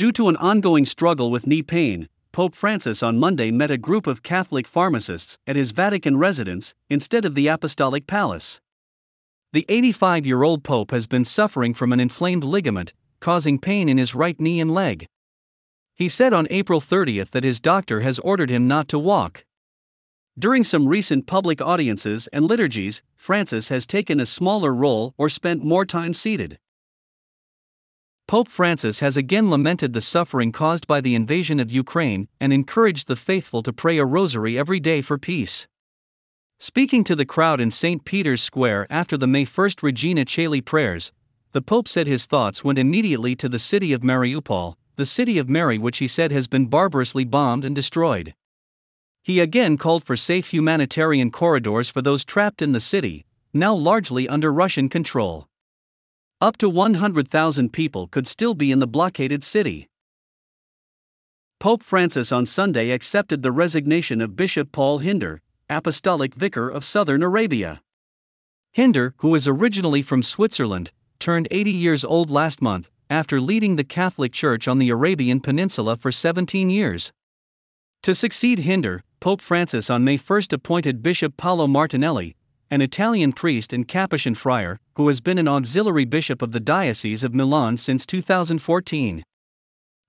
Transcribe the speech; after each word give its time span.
Due 0.00 0.12
to 0.12 0.28
an 0.28 0.36
ongoing 0.38 0.86
struggle 0.86 1.30
with 1.30 1.46
knee 1.46 1.62
pain, 1.62 2.08
Pope 2.32 2.54
Francis 2.54 3.02
on 3.02 3.18
Monday 3.18 3.50
met 3.50 3.70
a 3.70 3.76
group 3.76 4.06
of 4.06 4.22
Catholic 4.22 4.66
pharmacists 4.66 5.36
at 5.46 5.56
his 5.56 5.72
Vatican 5.72 6.16
residence 6.16 6.72
instead 6.88 7.26
of 7.26 7.34
the 7.34 7.48
Apostolic 7.48 8.06
Palace. 8.06 8.62
The 9.52 9.66
85 9.68 10.26
year 10.26 10.42
old 10.42 10.64
Pope 10.64 10.90
has 10.90 11.06
been 11.06 11.26
suffering 11.26 11.74
from 11.74 11.92
an 11.92 12.00
inflamed 12.00 12.44
ligament, 12.44 12.94
causing 13.20 13.58
pain 13.58 13.90
in 13.90 13.98
his 13.98 14.14
right 14.14 14.40
knee 14.40 14.58
and 14.58 14.72
leg. 14.72 15.04
He 15.94 16.08
said 16.08 16.32
on 16.32 16.46
April 16.48 16.80
30 16.80 17.24
that 17.24 17.44
his 17.44 17.60
doctor 17.60 18.00
has 18.00 18.18
ordered 18.20 18.48
him 18.48 18.66
not 18.66 18.88
to 18.88 18.98
walk. 18.98 19.44
During 20.38 20.64
some 20.64 20.88
recent 20.88 21.26
public 21.26 21.60
audiences 21.60 22.26
and 22.32 22.46
liturgies, 22.46 23.02
Francis 23.16 23.68
has 23.68 23.86
taken 23.86 24.18
a 24.18 24.24
smaller 24.24 24.72
role 24.72 25.12
or 25.18 25.28
spent 25.28 25.62
more 25.62 25.84
time 25.84 26.14
seated. 26.14 26.58
Pope 28.30 28.48
Francis 28.48 29.00
has 29.00 29.16
again 29.16 29.50
lamented 29.50 29.92
the 29.92 30.00
suffering 30.00 30.52
caused 30.52 30.86
by 30.86 31.00
the 31.00 31.16
invasion 31.16 31.58
of 31.58 31.72
Ukraine 31.72 32.28
and 32.38 32.52
encouraged 32.52 33.08
the 33.08 33.16
faithful 33.16 33.60
to 33.64 33.72
pray 33.72 33.98
a 33.98 34.04
rosary 34.04 34.56
every 34.56 34.78
day 34.78 35.02
for 35.02 35.18
peace. 35.18 35.66
Speaking 36.56 37.02
to 37.02 37.16
the 37.16 37.24
crowd 37.24 37.60
in 37.60 37.72
St. 37.72 38.04
Peter's 38.04 38.40
Square 38.40 38.86
after 38.88 39.16
the 39.16 39.26
May 39.26 39.44
1 39.44 39.70
Regina 39.82 40.24
Caeli 40.24 40.60
prayers, 40.60 41.10
the 41.50 41.60
Pope 41.60 41.88
said 41.88 42.06
his 42.06 42.24
thoughts 42.24 42.62
went 42.62 42.78
immediately 42.78 43.34
to 43.34 43.48
the 43.48 43.58
city 43.58 43.92
of 43.92 44.04
Mariupol, 44.04 44.76
the 44.94 45.06
city 45.06 45.36
of 45.36 45.48
Mary, 45.48 45.76
which 45.76 45.98
he 45.98 46.06
said 46.06 46.30
has 46.30 46.46
been 46.46 46.66
barbarously 46.66 47.24
bombed 47.24 47.64
and 47.64 47.74
destroyed. 47.74 48.32
He 49.24 49.40
again 49.40 49.76
called 49.76 50.04
for 50.04 50.14
safe 50.14 50.52
humanitarian 50.52 51.32
corridors 51.32 51.90
for 51.90 52.00
those 52.00 52.24
trapped 52.24 52.62
in 52.62 52.70
the 52.70 52.78
city, 52.78 53.26
now 53.52 53.74
largely 53.74 54.28
under 54.28 54.52
Russian 54.52 54.88
control. 54.88 55.49
Up 56.42 56.56
to 56.56 56.70
100,000 56.70 57.70
people 57.70 58.08
could 58.08 58.26
still 58.26 58.54
be 58.54 58.72
in 58.72 58.78
the 58.78 58.86
blockaded 58.86 59.44
city. 59.44 59.90
Pope 61.58 61.82
Francis 61.82 62.32
on 62.32 62.46
Sunday 62.46 62.92
accepted 62.92 63.42
the 63.42 63.52
resignation 63.52 64.22
of 64.22 64.36
Bishop 64.36 64.72
Paul 64.72 65.00
Hinder, 65.00 65.42
Apostolic 65.68 66.34
Vicar 66.34 66.70
of 66.70 66.82
Southern 66.82 67.22
Arabia. 67.22 67.82
Hinder, 68.72 69.12
who 69.18 69.34
is 69.34 69.46
originally 69.46 70.00
from 70.00 70.22
Switzerland, 70.22 70.92
turned 71.18 71.46
80 71.50 71.72
years 71.72 72.04
old 72.04 72.30
last 72.30 72.62
month 72.62 72.90
after 73.10 73.38
leading 73.38 73.76
the 73.76 73.84
Catholic 73.84 74.32
Church 74.32 74.66
on 74.66 74.78
the 74.78 74.88
Arabian 74.88 75.40
Peninsula 75.40 75.98
for 75.98 76.10
17 76.10 76.70
years. 76.70 77.12
To 78.04 78.14
succeed 78.14 78.60
Hinder, 78.60 79.02
Pope 79.20 79.42
Francis 79.42 79.90
on 79.90 80.04
May 80.04 80.16
1 80.16 80.42
appointed 80.52 81.02
Bishop 81.02 81.36
Paolo 81.36 81.66
Martinelli, 81.66 82.34
an 82.70 82.80
Italian 82.80 83.32
priest 83.32 83.72
and 83.72 83.88
Capuchin 83.88 84.34
friar, 84.34 84.78
who 84.94 85.08
has 85.08 85.20
been 85.20 85.38
an 85.38 85.48
auxiliary 85.48 86.04
bishop 86.04 86.40
of 86.40 86.52
the 86.52 86.60
Diocese 86.60 87.24
of 87.24 87.34
Milan 87.34 87.76
since 87.76 88.06
2014. 88.06 89.24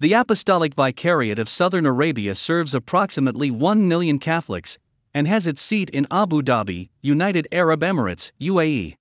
The 0.00 0.12
Apostolic 0.14 0.74
Vicariate 0.74 1.38
of 1.38 1.48
Southern 1.48 1.84
Arabia 1.84 2.34
serves 2.34 2.74
approximately 2.74 3.50
1 3.50 3.86
million 3.86 4.18
Catholics 4.18 4.78
and 5.12 5.28
has 5.28 5.46
its 5.46 5.60
seat 5.60 5.90
in 5.90 6.06
Abu 6.10 6.42
Dhabi, 6.42 6.88
United 7.02 7.46
Arab 7.52 7.80
Emirates, 7.80 8.32
UAE. 8.40 8.96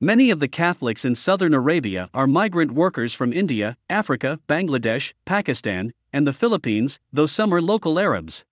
Many 0.00 0.30
of 0.30 0.40
the 0.40 0.48
Catholics 0.48 1.04
in 1.04 1.14
southern 1.14 1.54
Arabia 1.54 2.08
are 2.14 2.26
migrant 2.26 2.72
workers 2.72 3.14
from 3.14 3.32
India, 3.32 3.76
Africa, 3.88 4.40
Bangladesh, 4.48 5.12
Pakistan, 5.24 5.92
and 6.12 6.26
the 6.26 6.32
Philippines, 6.32 6.98
though 7.12 7.26
some 7.26 7.52
are 7.52 7.60
local 7.60 7.98
Arabs. 7.98 8.44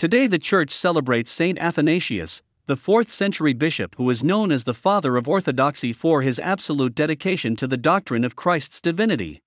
Today, 0.00 0.26
the 0.26 0.38
Church 0.38 0.70
celebrates 0.70 1.30
Saint 1.30 1.58
Athanasius, 1.58 2.40
the 2.64 2.74
4th 2.74 3.10
century 3.10 3.52
bishop 3.52 3.96
who 3.96 4.08
is 4.08 4.24
known 4.24 4.50
as 4.50 4.64
the 4.64 4.72
father 4.72 5.18
of 5.18 5.28
Orthodoxy 5.28 5.92
for 5.92 6.22
his 6.22 6.38
absolute 6.38 6.94
dedication 6.94 7.54
to 7.56 7.66
the 7.66 7.76
doctrine 7.76 8.24
of 8.24 8.34
Christ's 8.34 8.80
divinity. 8.80 9.42